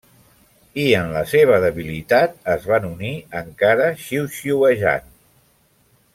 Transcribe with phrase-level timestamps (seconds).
[0.83, 3.13] I en la seva debilitat es van unir,
[3.43, 5.15] encara xiuxiuejant.